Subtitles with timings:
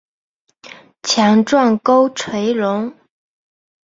[1.03, 2.91] 强壮沟椎龙。